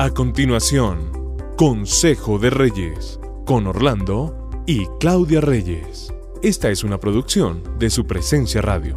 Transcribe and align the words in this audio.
A 0.00 0.10
continuación, 0.10 1.10
Consejo 1.56 2.38
de 2.38 2.50
Reyes, 2.50 3.18
con 3.44 3.66
Orlando 3.66 4.48
y 4.64 4.86
Claudia 5.00 5.40
Reyes. 5.40 6.14
Esta 6.40 6.70
es 6.70 6.84
una 6.84 7.00
producción 7.00 7.64
de 7.80 7.90
su 7.90 8.06
presencia 8.06 8.62
radio. 8.62 8.94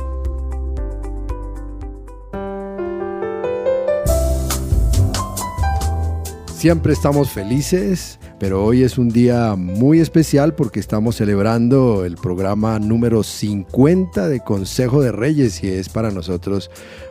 Siempre 6.53 6.93
estamos 6.93 7.31
felices, 7.31 8.19
pero 8.39 8.63
hoy 8.63 8.83
es 8.83 8.99
un 8.99 9.09
día 9.09 9.55
muy 9.55 10.01
especial 10.01 10.53
porque 10.53 10.79
estamos 10.79 11.15
celebrando 11.15 12.05
el 12.05 12.15
programa 12.15 12.77
número 12.77 13.23
50 13.23 14.27
de 14.27 14.39
Consejo 14.41 15.01
de 15.01 15.11
Reyes 15.11 15.63
y 15.63 15.69
es 15.69 15.89
para 15.89 16.11
nosotros 16.11 16.69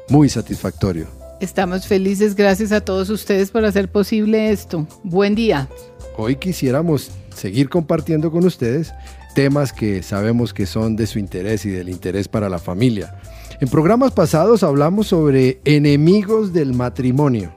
muy 0.09 0.29
satisfactorio. 0.29 1.20
Estamos 1.41 1.86
felices, 1.86 2.34
gracias 2.34 2.70
a 2.70 2.82
todos 2.82 3.09
ustedes 3.09 3.50
por 3.50 3.64
hacer 3.64 3.90
posible 3.90 4.52
esto. 4.52 4.86
Buen 5.03 5.35
día. 5.35 5.71
Hoy 6.18 6.36
quisiéramos 6.36 7.11
seguir 7.35 7.71
compartiendo 7.71 8.30
con 8.30 8.44
ustedes 8.44 8.93
temas 9.35 9.72
que 9.72 10.03
sabemos 10.03 10.53
que 10.53 10.66
son 10.66 10.96
de 10.96 11.07
su 11.07 11.18
interés 11.18 11.64
y 11.64 11.71
del 11.71 11.89
interés 11.89 12.29
para 12.29 12.50
la 12.50 12.58
familia. 12.58 13.18
En 13.58 13.68
programas 13.68 14.13
pasados 14.13 14.63
hablamos 14.63 15.07
sobre 15.07 15.63
enemigos 15.64 16.53
del 16.53 16.75
matrimonio, 16.75 17.54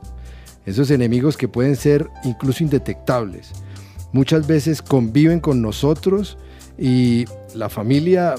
esos 0.65 0.89
enemigos 0.89 1.35
que 1.35 1.49
pueden 1.49 1.75
ser 1.75 2.07
incluso 2.23 2.63
indetectables. 2.63 3.51
Muchas 4.13 4.47
veces 4.47 4.81
conviven 4.81 5.41
con 5.41 5.61
nosotros 5.61 6.37
y 6.77 7.25
la 7.53 7.67
familia 7.67 8.35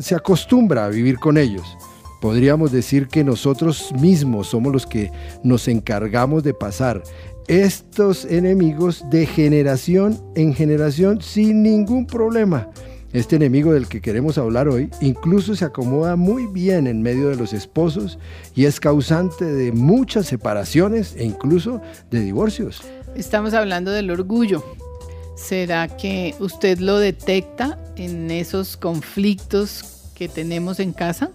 se 0.00 0.14
acostumbra 0.14 0.86
a 0.86 0.88
vivir 0.88 1.18
con 1.18 1.36
ellos. 1.36 1.76
Podríamos 2.24 2.72
decir 2.72 3.08
que 3.08 3.22
nosotros 3.22 3.92
mismos 4.00 4.46
somos 4.46 4.72
los 4.72 4.86
que 4.86 5.12
nos 5.42 5.68
encargamos 5.68 6.42
de 6.42 6.54
pasar 6.54 7.02
estos 7.48 8.24
enemigos 8.24 9.04
de 9.10 9.26
generación 9.26 10.18
en 10.34 10.54
generación 10.54 11.20
sin 11.20 11.62
ningún 11.62 12.06
problema. 12.06 12.70
Este 13.12 13.36
enemigo 13.36 13.74
del 13.74 13.88
que 13.88 14.00
queremos 14.00 14.38
hablar 14.38 14.68
hoy 14.68 14.88
incluso 15.02 15.54
se 15.54 15.66
acomoda 15.66 16.16
muy 16.16 16.46
bien 16.46 16.86
en 16.86 17.02
medio 17.02 17.28
de 17.28 17.36
los 17.36 17.52
esposos 17.52 18.18
y 18.54 18.64
es 18.64 18.80
causante 18.80 19.44
de 19.44 19.72
muchas 19.72 20.24
separaciones 20.24 21.14
e 21.18 21.24
incluso 21.24 21.82
de 22.10 22.20
divorcios. 22.20 22.80
Estamos 23.14 23.52
hablando 23.52 23.90
del 23.90 24.10
orgullo. 24.10 24.64
¿Será 25.36 25.94
que 25.94 26.34
usted 26.38 26.78
lo 26.78 26.98
detecta 26.98 27.78
en 27.96 28.30
esos 28.30 28.78
conflictos 28.78 30.08
que 30.14 30.26
tenemos 30.26 30.80
en 30.80 30.94
casa? 30.94 31.30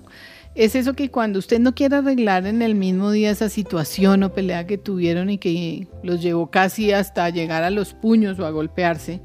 Es 0.60 0.76
eso 0.76 0.94
que 0.94 1.10
cuando 1.10 1.40
usted 1.40 1.58
no 1.58 1.74
quiere 1.74 1.96
arreglar 1.96 2.46
en 2.46 2.62
el 2.62 2.76
mismo 2.76 3.12
día 3.12 3.32
esa 3.32 3.48
situación 3.48 4.24
o 4.24 4.34
pelea 4.34 4.68
que 4.68 4.78
tuvieron 4.78 5.30
y 5.30 5.38
que 5.38 5.88
los 6.04 6.22
llevó 6.22 6.52
casi 6.52 6.92
hasta 6.92 7.30
llegar 7.30 7.64
a 7.64 7.70
los 7.70 7.94
puños 7.94 8.38
o 8.40 8.46
a 8.46 8.50
golpearse, 8.50 9.22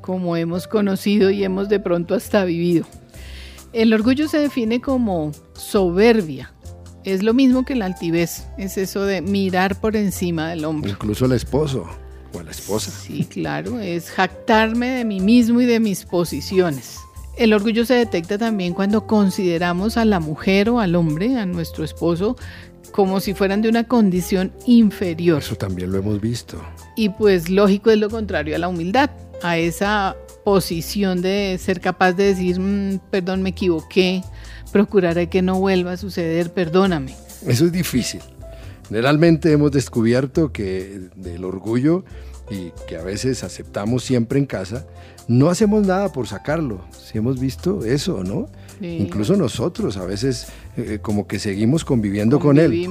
como 0.00 0.38
hemos 0.38 0.66
conocido 0.66 1.28
y 1.28 1.44
hemos 1.44 1.68
de 1.68 1.80
pronto 1.80 2.14
hasta 2.14 2.46
vivido. 2.46 2.86
El 3.74 3.92
orgullo 3.92 4.26
se 4.26 4.38
define 4.38 4.80
como 4.80 5.32
soberbia. 5.52 6.54
Es 7.04 7.22
lo 7.22 7.34
mismo 7.34 7.66
que 7.66 7.74
la 7.74 7.84
altivez, 7.84 8.46
es 8.56 8.78
eso 8.78 9.04
de 9.04 9.20
mirar 9.20 9.78
por 9.82 9.96
encima 9.96 10.48
del 10.48 10.64
hombro. 10.64 10.90
Incluso 10.90 11.26
el 11.26 11.32
esposo 11.32 11.90
o 12.32 12.42
la 12.42 12.52
esposa. 12.52 12.90
Sí, 12.90 13.24
claro, 13.24 13.80
es 13.80 14.10
jactarme 14.10 14.88
de 14.88 15.04
mí 15.04 15.20
mismo 15.20 15.60
y 15.60 15.66
de 15.66 15.78
mis 15.78 16.06
posiciones. 16.06 17.00
El 17.40 17.54
orgullo 17.54 17.86
se 17.86 17.94
detecta 17.94 18.36
también 18.36 18.74
cuando 18.74 19.06
consideramos 19.06 19.96
a 19.96 20.04
la 20.04 20.20
mujer 20.20 20.68
o 20.68 20.78
al 20.78 20.94
hombre, 20.94 21.38
a 21.38 21.46
nuestro 21.46 21.84
esposo, 21.84 22.36
como 22.92 23.18
si 23.18 23.32
fueran 23.32 23.62
de 23.62 23.70
una 23.70 23.84
condición 23.84 24.52
inferior. 24.66 25.38
Eso 25.38 25.54
también 25.54 25.90
lo 25.90 25.96
hemos 25.96 26.20
visto. 26.20 26.62
Y 26.96 27.08
pues 27.08 27.48
lógico 27.48 27.90
es 27.90 27.96
lo 27.96 28.10
contrario 28.10 28.54
a 28.54 28.58
la 28.58 28.68
humildad, 28.68 29.08
a 29.42 29.56
esa 29.56 30.16
posición 30.44 31.22
de 31.22 31.56
ser 31.58 31.80
capaz 31.80 32.12
de 32.12 32.24
decir, 32.24 32.60
mm, 32.60 32.98
perdón, 33.10 33.40
me 33.40 33.48
equivoqué, 33.48 34.22
procuraré 34.70 35.30
que 35.30 35.40
no 35.40 35.58
vuelva 35.58 35.92
a 35.92 35.96
suceder, 35.96 36.52
perdóname. 36.52 37.14
Eso 37.46 37.64
es 37.64 37.72
difícil. 37.72 38.20
Generalmente 38.90 39.52
hemos 39.52 39.70
descubierto 39.70 40.52
que 40.52 41.10
del 41.14 41.44
orgullo 41.44 42.04
y 42.50 42.72
que 42.88 42.96
a 42.96 43.04
veces 43.04 43.44
aceptamos 43.44 44.02
siempre 44.02 44.40
en 44.40 44.46
casa, 44.46 44.84
no 45.28 45.48
hacemos 45.48 45.86
nada 45.86 46.10
por 46.10 46.26
sacarlo. 46.26 46.84
Si 46.90 47.16
hemos 47.16 47.38
visto 47.38 47.84
eso, 47.84 48.24
¿no? 48.24 48.48
Incluso 48.80 49.36
nosotros 49.36 49.96
a 49.96 50.04
veces 50.04 50.48
eh, 50.76 50.98
como 51.00 51.28
que 51.28 51.38
seguimos 51.38 51.84
conviviendo 51.84 52.40
con 52.40 52.58
él. 52.58 52.88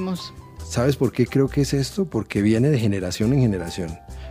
¿Sabes 0.66 0.96
por 0.96 1.12
qué 1.12 1.26
creo 1.26 1.48
que 1.48 1.60
es 1.60 1.74
esto? 1.74 2.06
Porque 2.06 2.40
viene 2.40 2.70
de 2.70 2.78
generación 2.78 3.34
en 3.34 3.40
generación. 3.40 3.90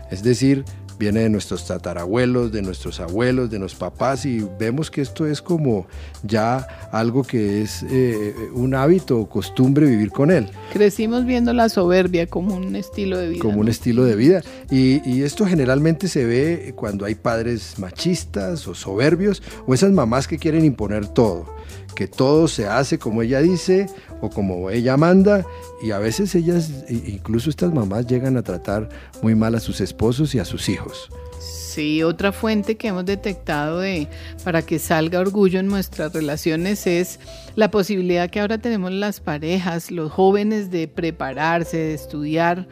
Es 0.09 0.23
decir, 0.23 0.65
viene 0.99 1.21
de 1.21 1.29
nuestros 1.29 1.65
tatarabuelos, 1.65 2.51
de 2.51 2.61
nuestros 2.61 2.99
abuelos, 2.99 3.49
de 3.49 3.57
nuestros 3.57 3.79
papás 3.79 4.25
y 4.25 4.45
vemos 4.59 4.91
que 4.91 5.01
esto 5.01 5.25
es 5.25 5.41
como 5.41 5.87
ya 6.23 6.67
algo 6.91 7.23
que 7.23 7.61
es 7.61 7.83
eh, 7.89 8.35
un 8.53 8.75
hábito 8.75 9.17
o 9.17 9.29
costumbre 9.29 9.87
vivir 9.87 10.11
con 10.11 10.29
él. 10.29 10.49
Crecimos 10.73 11.25
viendo 11.25 11.53
la 11.53 11.69
soberbia 11.69 12.27
como 12.27 12.55
un 12.55 12.75
estilo 12.75 13.17
de 13.17 13.29
vida. 13.29 13.41
Como 13.41 13.61
un 13.61 13.69
estilo 13.69 14.03
de 14.03 14.15
vida. 14.15 14.41
Y, 14.69 15.01
y, 15.09 15.23
esto 15.23 15.45
generalmente 15.45 16.07
se 16.09 16.25
ve 16.25 16.73
cuando 16.75 17.05
hay 17.05 17.15
padres 17.15 17.79
machistas 17.79 18.67
o 18.67 18.75
soberbios 18.75 19.41
o 19.65 19.73
esas 19.73 19.91
mamás 19.91 20.27
que 20.27 20.37
quieren 20.37 20.65
imponer 20.65 21.07
todo 21.07 21.58
que 21.95 22.07
todo 22.07 22.47
se 22.47 22.67
hace 22.67 22.99
como 22.99 23.21
ella 23.21 23.41
dice 23.41 23.87
o 24.21 24.29
como 24.29 24.69
ella 24.69 24.97
manda 24.97 25.45
y 25.81 25.91
a 25.91 25.99
veces 25.99 26.35
ellas, 26.35 26.85
incluso 26.89 27.49
estas 27.49 27.73
mamás 27.73 28.07
llegan 28.07 28.37
a 28.37 28.43
tratar 28.43 28.89
muy 29.21 29.35
mal 29.35 29.55
a 29.55 29.59
sus 29.59 29.81
esposos 29.81 30.35
y 30.35 30.39
a 30.39 30.45
sus 30.45 30.69
hijos. 30.69 31.09
Sí, 31.39 32.03
otra 32.03 32.31
fuente 32.31 32.75
que 32.75 32.89
hemos 32.89 33.05
detectado 33.05 33.79
de 33.79 34.07
para 34.43 34.61
que 34.61 34.79
salga 34.79 35.19
orgullo 35.19 35.59
en 35.59 35.67
nuestras 35.67 36.11
relaciones 36.11 36.85
es 36.87 37.19
la 37.55 37.71
posibilidad 37.71 38.29
que 38.29 38.39
ahora 38.39 38.57
tenemos 38.57 38.91
las 38.91 39.19
parejas, 39.21 39.91
los 39.91 40.11
jóvenes 40.11 40.71
de 40.71 40.87
prepararse, 40.87 41.77
de 41.77 41.93
estudiar 41.93 42.67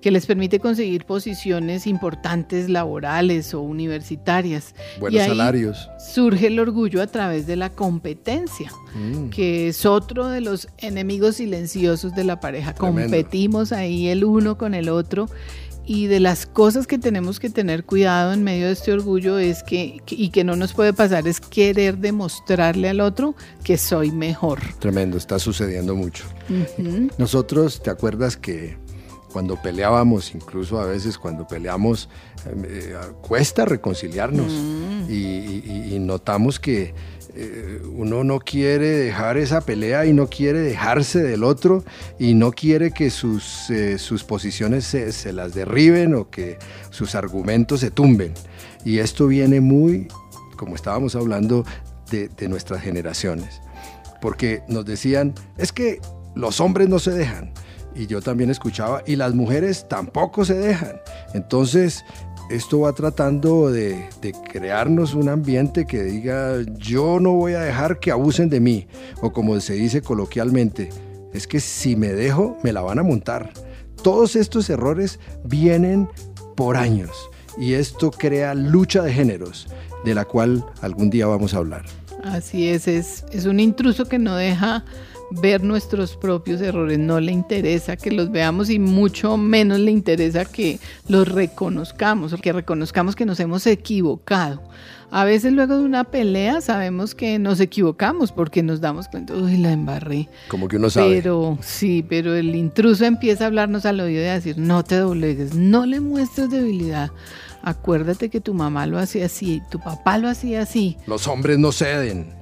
que 0.00 0.10
les 0.10 0.26
permite 0.26 0.60
conseguir 0.60 1.04
posiciones 1.04 1.86
importantes 1.86 2.68
laborales 2.68 3.52
o 3.54 3.60
universitarias. 3.60 4.74
Buenos 5.00 5.24
salarios. 5.24 5.90
Surge 5.98 6.46
el 6.46 6.60
orgullo 6.60 7.02
a 7.02 7.06
través 7.06 7.46
de 7.46 7.56
la 7.56 7.70
competencia, 7.70 8.70
mm. 8.94 9.30
que 9.30 9.68
es 9.68 9.84
otro 9.86 10.28
de 10.28 10.40
los 10.40 10.68
enemigos 10.78 11.36
silenciosos 11.36 12.14
de 12.14 12.24
la 12.24 12.40
pareja. 12.40 12.74
Competimos 12.74 13.72
ahí 13.72 14.08
el 14.08 14.24
uno 14.24 14.56
con 14.56 14.74
el 14.74 14.88
otro. 14.88 15.28
Y 15.90 16.06
de 16.06 16.20
las 16.20 16.44
cosas 16.44 16.86
que 16.86 16.98
tenemos 16.98 17.40
que 17.40 17.48
tener 17.48 17.82
cuidado 17.82 18.34
en 18.34 18.44
medio 18.44 18.66
de 18.66 18.72
este 18.72 18.92
orgullo 18.92 19.38
es 19.38 19.62
que, 19.62 20.02
y 20.06 20.28
que 20.28 20.44
no 20.44 20.54
nos 20.54 20.74
puede 20.74 20.92
pasar, 20.92 21.26
es 21.26 21.40
querer 21.40 21.96
demostrarle 21.96 22.90
al 22.90 23.00
otro 23.00 23.34
que 23.64 23.78
soy 23.78 24.10
mejor. 24.10 24.60
Tremendo, 24.80 25.16
está 25.16 25.38
sucediendo 25.38 25.94
mucho. 25.94 26.24
Nosotros, 27.16 27.82
¿te 27.82 27.88
acuerdas 27.88 28.36
que 28.36 28.76
cuando 29.32 29.60
peleábamos, 29.60 30.34
incluso 30.34 30.80
a 30.80 30.86
veces 30.86 31.18
cuando 31.18 31.46
peleamos, 31.46 32.08
eh, 32.46 32.94
cuesta 33.20 33.64
reconciliarnos 33.64 34.52
mm. 34.52 35.10
y, 35.10 35.98
notamos 36.00 36.58
que 36.58 36.94
eh, 37.34 37.82
uno 37.94 38.24
no 38.24 38.38
quiere 38.38 38.88
dejar 38.88 39.36
esa 39.36 39.60
pelea 39.60 40.06
y 40.06 40.12
no 40.14 40.28
quiere 40.28 40.60
dejarse 40.60 41.22
del 41.22 41.44
otro 41.44 41.84
y 42.18 42.32
no 42.32 42.52
quiere 42.52 42.92
que 42.92 43.10
sus, 43.10 43.68
eh, 43.68 43.98
sus 43.98 44.24
posiciones 44.24 44.84
se, 44.84 45.32
las 45.32 45.54
derriben 45.54 46.14
o 46.14 46.30
que 46.30 46.58
sus 46.90 47.14
argumentos 47.14 47.80
se 47.80 47.90
tumben. 47.90 48.32
Y 48.84 49.00
esto 49.00 49.26
viene 49.26 49.60
muy, 49.60 50.08
como 50.56 50.74
estábamos 50.74 51.14
hablando, 51.14 51.64
de, 52.10 52.28
de 52.28 52.48
nuestras 52.48 52.80
generaciones. 52.80 53.60
Porque 54.22 54.62
nos 54.68 54.86
decían, 54.86 55.34
es 55.58 55.72
que 55.72 56.00
los 56.34 56.60
hombres 56.60 56.88
no 56.88 56.98
se 56.98 57.10
dejan 57.10 57.52
y 57.94 58.06
yo 58.06 58.20
también 58.20 58.50
escuchaba, 58.50 59.02
y 59.06 59.16
las 59.16 59.34
mujeres 59.34 59.86
tampoco 59.88 60.44
se 60.44 60.54
dejan. 60.54 61.00
Entonces, 61.34 62.04
esto 62.50 62.80
va 62.80 62.92
tratando 62.92 63.70
de, 63.70 64.08
crearnos 64.50 65.14
un 65.14 65.28
ambiente 65.28 65.86
que 65.86 66.02
diga, 66.02 66.56
yo 66.76 67.20
no 67.20 67.32
voy 67.32 67.54
a 67.54 67.60
dejar 67.60 67.98
que 67.98 68.10
abusen 68.10 68.48
de 68.48 68.60
mí, 68.60 68.86
o 69.20 69.32
como 69.32 69.60
se 69.60 69.74
dice 69.74 70.00
coloquialmente, 70.00 70.88
es 71.32 71.46
que 71.46 71.60
si 71.60 71.94
me 71.96 72.08
dejo, 72.08 72.56
me 72.62 72.72
la 72.72 72.80
van 72.80 72.98
a 72.98 73.02
montar. 73.02 73.52
Todos 74.02 74.36
estos 74.36 74.70
errores 74.70 75.18
vienen 75.44 76.08
por 76.56 76.76
años 76.76 77.10
y 77.58 77.74
esto 77.74 78.10
crea 78.10 78.54
lucha 78.54 79.02
de 79.02 79.12
géneros, 79.12 79.68
de 80.04 80.14
la 80.14 80.24
cual 80.24 80.64
algún 80.80 81.10
día 81.10 81.26
vamos 81.26 81.52
a 81.52 81.58
hablar. 81.58 81.84
Así 82.24 82.68
es, 82.68 82.88
es, 82.88 83.24
es 83.30 83.44
un 83.44 83.60
intruso 83.60 84.06
que 84.06 84.18
no 84.18 84.36
deja 84.36 84.84
ver 85.30 85.62
nuestros 85.62 86.16
propios 86.16 86.60
errores, 86.60 86.98
no 86.98 87.20
le 87.20 87.32
interesa 87.32 87.96
que 87.96 88.10
los 88.10 88.30
veamos 88.30 88.70
y 88.70 88.78
mucho 88.78 89.36
menos 89.36 89.78
le 89.78 89.90
interesa 89.90 90.44
que 90.44 90.78
los 91.08 91.28
reconozcamos, 91.28 92.34
que 92.40 92.52
reconozcamos 92.52 93.14
que 93.14 93.26
nos 93.26 93.40
hemos 93.40 93.66
equivocado. 93.66 94.62
A 95.10 95.24
veces 95.24 95.52
luego 95.54 95.78
de 95.78 95.84
una 95.84 96.04
pelea 96.04 96.60
sabemos 96.60 97.14
que 97.14 97.38
nos 97.38 97.60
equivocamos 97.60 98.30
porque 98.30 98.62
nos 98.62 98.80
damos 98.80 99.08
cuenta, 99.08 99.34
uy, 99.34 99.56
la 99.56 99.72
embarré. 99.72 100.28
Como 100.48 100.68
que 100.68 100.76
uno 100.76 100.90
sabe. 100.90 101.16
Pero 101.16 101.58
sí, 101.62 102.04
pero 102.06 102.34
el 102.34 102.54
intruso 102.54 103.06
empieza 103.06 103.44
a 103.44 103.46
hablarnos 103.46 103.86
al 103.86 104.00
oído 104.00 104.22
y 104.22 104.26
a 104.26 104.34
decir, 104.34 104.58
no 104.58 104.84
te 104.84 104.96
doblegues, 104.96 105.54
no 105.54 105.86
le 105.86 106.00
muestres 106.00 106.50
debilidad. 106.50 107.10
Acuérdate 107.62 108.28
que 108.28 108.40
tu 108.40 108.52
mamá 108.54 108.86
lo 108.86 108.98
hacía 108.98 109.26
así, 109.26 109.62
tu 109.70 109.80
papá 109.80 110.18
lo 110.18 110.28
hacía 110.28 110.62
así. 110.62 110.96
Los 111.06 111.26
hombres 111.26 111.58
no 111.58 111.72
ceden. 111.72 112.37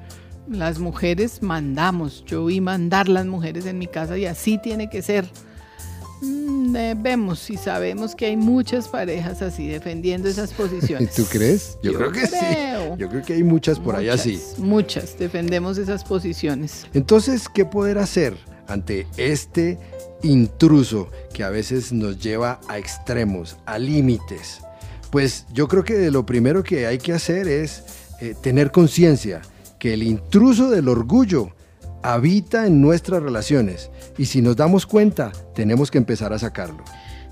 Las 0.49 0.79
mujeres 0.79 1.43
mandamos. 1.43 2.25
Yo 2.27 2.45
vi 2.47 2.61
mandar 2.61 3.09
las 3.09 3.27
mujeres 3.27 3.67
en 3.67 3.79
mi 3.79 3.87
casa 3.87 4.17
y 4.17 4.27
así 4.27 4.59
tiene 4.59 4.89
que 4.89 5.03
ser. 5.03 5.29
Mm, 6.23 6.75
eh, 6.77 6.95
vemos 6.97 7.51
y 7.51 7.57
sabemos 7.57 8.15
que 8.15 8.27
hay 8.27 8.37
muchas 8.37 8.89
parejas 8.89 9.43
así 9.43 9.67
defendiendo 9.67 10.29
esas 10.29 10.53
posiciones. 10.55 11.15
¿Tú 11.15 11.25
crees? 11.25 11.79
Yo, 11.83 11.95
creo 11.95 12.13
que 12.13 12.27
sí. 12.27 12.37
Yo 12.97 13.09
creo 13.09 13.23
que 13.23 13.35
hay 13.35 13.43
muchas 13.43 13.79
por 13.81 13.97
allá 13.97 14.17
sí. 14.17 14.41
Muchas 14.59 15.19
defendemos 15.19 15.79
esas 15.79 16.05
posiciones. 16.05 16.87
Entonces, 16.95 17.49
¿qué 17.53 17.65
poder 17.65 17.99
hacer 17.99 18.37
ante 18.69 19.07
este 19.17 19.79
intruso 20.23 21.11
que 21.35 21.45
a 21.45 21.51
veces 21.51 21.93
nos 21.93 22.19
lleva 22.21 22.61
a 22.69 22.79
extremos, 22.79 23.57
a 23.67 23.79
límites? 23.79 24.61
Pues 25.11 25.47
yo 25.53 25.67
creo 25.67 25.85
que 25.85 26.11
lo 26.11 26.25
primero 26.25 26.63
que 26.63 26.87
hay 26.87 26.99
que 26.99 27.13
hacer 27.13 27.49
es 27.49 27.83
eh, 28.21 28.35
tener 28.41 28.71
conciencia 28.71 29.43
que 29.79 29.95
el 29.95 30.03
intruso 30.03 30.71
del 30.71 30.89
orgullo 30.89 31.51
habita 32.03 32.67
en 32.67 32.81
nuestras 32.81 33.23
relaciones 33.23 33.91
y 34.17 34.27
si 34.27 34.43
nos 34.43 34.57
damos 34.57 34.87
cuenta, 34.87 35.33
tenemos 35.55 35.91
que 35.91 35.99
empezar 35.99 36.33
a 36.33 36.39
sacarlo. 36.39 36.85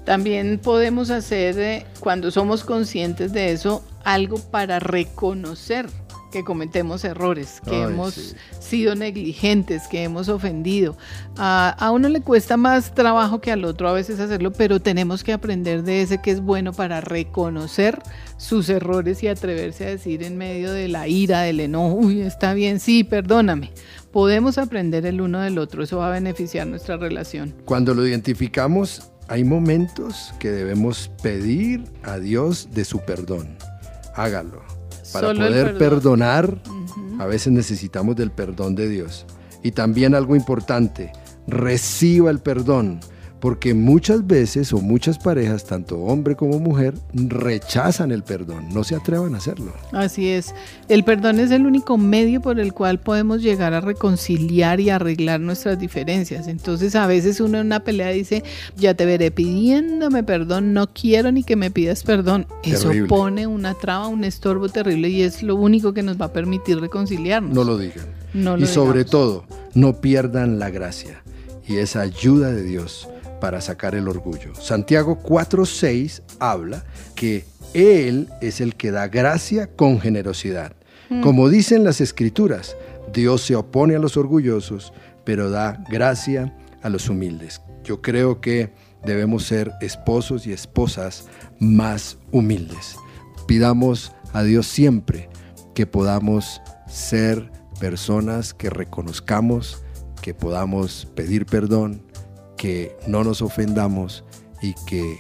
También 0.05 0.58
podemos 0.62 1.11
hacer, 1.11 1.58
eh, 1.58 1.87
cuando 2.00 2.31
somos 2.31 2.64
conscientes 2.64 3.32
de 3.32 3.52
eso, 3.52 3.82
algo 4.05 4.38
para 4.38 4.79
reconocer 4.79 5.87
que 6.34 6.42
cometemos 6.42 7.04
errores, 7.04 7.62
que 7.64 7.82
hemos 7.82 8.34
sido 8.58 8.96
negligentes, 8.96 9.86
que 9.86 10.02
hemos 10.02 10.28
ofendido. 10.28 10.96
A, 11.36 11.92
uno 11.94 12.08
le 12.08 12.22
cuesta 12.22 12.56
más 12.56 12.92
trabajo 12.92 13.40
que 13.40 13.52
al 13.52 13.64
otro 13.64 13.88
a 13.88 13.92
veces 13.92 14.19
hacerlo, 14.19 14.52
pero 14.52 14.81
tenemos 14.81 15.22
que 15.22 15.32
aprender 15.32 15.84
de 15.84 16.02
ese 16.02 16.20
que 16.20 16.32
es 16.32 16.40
bueno 16.40 16.72
para 16.72 17.00
reconocer 17.00 18.02
sus 18.36 18.69
errores 18.69 19.22
y 19.22 19.28
atreverse 19.28 19.86
a 19.86 19.90
decir 19.90 20.25
en 20.25 20.36
medio 20.36 20.72
de 20.72 20.88
la 20.88 21.06
ira, 21.06 21.42
del 21.42 21.60
enojo, 21.60 21.94
uy, 21.94 22.22
está 22.22 22.52
bien, 22.52 22.81
sí, 22.81 23.04
perdóname. 23.04 23.70
Podemos 24.10 24.58
aprender 24.58 25.06
el 25.06 25.20
uno 25.20 25.40
del 25.40 25.56
otro, 25.58 25.84
eso 25.84 25.98
va 25.98 26.08
a 26.08 26.10
beneficiar 26.10 26.66
nuestra 26.66 26.96
relación. 26.96 27.54
Cuando 27.64 27.94
lo 27.94 28.04
identificamos, 28.04 29.08
hay 29.28 29.44
momentos 29.44 30.34
que 30.40 30.50
debemos 30.50 31.12
pedir 31.22 31.84
a 32.02 32.19
Dios 32.19 32.70
de 32.72 32.84
su 32.84 32.98
perdón. 32.98 33.56
Hágalo 34.16 34.83
para 35.14 35.32
poder 35.32 35.78
perdonar, 35.78 36.58
a 37.19 37.26
veces 37.26 37.52
necesitamos 37.52 38.16
del 38.16 38.31
perdón 38.31 38.75
de 38.75 38.88
Dios. 38.88 39.25
Y 39.62 39.70
también 39.70 40.14
algo 40.14 40.37
importante, 40.37 41.12
reciba 41.46 42.31
el 42.31 42.40
perdón 42.40 43.00
porque 43.44 43.75
muchas 43.75 44.26
veces 44.26 44.73
o 44.73 44.81
muchas 44.81 45.19
parejas, 45.19 45.67
tanto 45.67 45.99
hombre 45.99 46.35
como 46.35 46.58
mujer, 46.58 46.94
rechazan 47.12 48.11
el 48.11 48.23
perdón, 48.23 48.70
no 48.73 48.85
se 48.85 48.94
atrevan 48.94 49.35
a 49.35 49.37
hacerlo. 49.37 49.70
Así 49.93 50.31
es, 50.31 50.55
el 50.88 51.05
perdón 51.05 51.38
es 51.38 51.50
el 51.50 51.67
único 51.67 51.99
medio 51.99 52.41
por 52.41 52.58
el 52.58 52.73
cual 52.73 53.00
podemos 53.00 53.43
llegar 53.43 53.75
a 53.75 53.82
reconciliar 53.82 54.81
y 54.81 54.88
arreglar 54.88 55.41
nuestras 55.41 55.79
diferencias. 55.79 56.49
Entonces 56.49 56.94
a 56.94 57.06
veces 57.06 57.38
uno 57.38 57.58
en 57.58 57.67
una 57.67 57.81
pelea 57.81 58.08
dice, 58.08 58.43
ya 58.79 58.94
te 58.94 59.05
veré 59.05 59.31
pidiéndome 59.31 60.23
perdón, 60.23 60.73
no 60.73 60.87
quiero 60.94 61.31
ni 61.31 61.43
que 61.43 61.56
me 61.56 61.70
pidas 61.70 62.02
perdón. 62.02 62.46
Eso 62.62 62.93
pone 63.08 63.46
una 63.46 63.75
traba, 63.75 64.08
un 64.08 64.25
estorbo 64.25 64.70
terrible 64.70 65.11
y 65.11 65.20
es 65.20 65.43
lo 65.43 65.56
único 65.56 65.93
que 65.93 66.02
nos 66.02 66.19
va 66.19 66.25
a 66.25 66.32
permitir 66.32 66.81
reconciliarnos. 66.81 67.55
No 67.55 67.62
lo 67.62 67.76
digan. 67.76 68.06
y 68.58 68.64
sobre 68.64 69.05
todo, 69.05 69.44
no 69.75 70.00
pierdan 70.00 70.58
la 70.58 70.70
gracia 70.70 71.23
y 71.69 71.76
esa 71.76 72.00
ayuda 72.00 72.50
de 72.50 72.62
Dios 72.62 73.06
para 73.44 73.61
sacar 73.61 73.94
el 73.94 74.08
orgullo. 74.08 74.55
Santiago 74.55 75.19
4:6 75.23 76.23
habla 76.38 76.82
que 77.14 77.44
Él 77.75 78.31
es 78.41 78.62
el 78.62 78.75
que 78.75 78.91
da 78.91 79.08
gracia 79.08 79.67
con 79.67 80.00
generosidad. 80.00 80.73
Mm. 81.11 81.20
Como 81.20 81.50
dicen 81.50 81.85
las 81.85 82.00
escrituras, 82.00 82.75
Dios 83.12 83.43
se 83.43 83.55
opone 83.55 83.96
a 83.96 83.99
los 83.99 84.17
orgullosos, 84.17 84.94
pero 85.25 85.50
da 85.50 85.85
gracia 85.91 86.56
a 86.81 86.88
los 86.88 87.11
humildes. 87.11 87.61
Yo 87.85 88.00
creo 88.00 88.41
que 88.41 88.73
debemos 89.05 89.44
ser 89.44 89.73
esposos 89.82 90.46
y 90.46 90.52
esposas 90.55 91.29
más 91.61 92.17
humildes. 92.32 92.96
Pidamos 93.46 94.12
a 94.32 94.43
Dios 94.43 94.67
siempre 94.69 95.29
que 95.75 95.87
podamos 95.87 96.62
ser 96.88 97.52
personas 97.79 98.55
que 98.55 98.70
reconozcamos, 98.70 99.82
que 100.23 100.32
podamos 100.32 101.06
pedir 101.14 101.44
perdón, 101.44 102.00
que 102.56 102.96
no 103.06 103.24
nos 103.24 103.42
ofendamos 103.42 104.24
y 104.62 104.74
que 104.86 105.18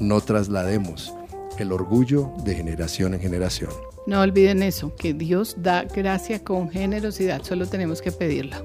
no 0.00 0.20
traslademos 0.20 1.14
el 1.58 1.72
orgullo 1.72 2.30
de 2.44 2.54
generación 2.54 3.14
en 3.14 3.20
generación. 3.20 3.70
No 4.06 4.20
olviden 4.20 4.62
eso, 4.62 4.94
que 4.94 5.14
Dios 5.14 5.56
da 5.58 5.84
gracia 5.84 6.44
con 6.44 6.70
generosidad, 6.70 7.42
solo 7.42 7.66
tenemos 7.66 8.00
que 8.00 8.12
pedirla. 8.12 8.62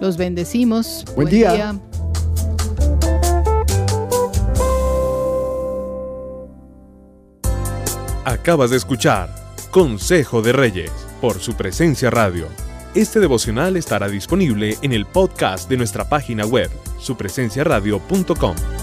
Los 0.00 0.16
bendecimos. 0.16 1.04
Buen, 1.14 1.28
día. 1.28 1.80
Acabas 8.24 8.70
de 8.70 8.76
escuchar 8.76 9.28
Consejo 9.70 10.42
de 10.42 10.52
Reyes 10.52 10.90
por 11.20 11.38
su 11.38 11.54
presencia 11.54 12.10
radio. 12.10 12.46
Este 12.94 13.20
devocional 13.20 13.76
estará 13.76 14.08
disponible 14.08 14.76
en 14.82 14.92
el 14.92 15.04
podcast 15.06 15.68
de 15.68 15.76
nuestra 15.76 16.08
página 16.08 16.46
web, 16.46 16.70
supresenciaradio.com. 17.04 18.73